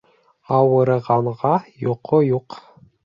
[0.59, 1.51] Ауырығанға
[1.85, 2.59] йоҡо юҡ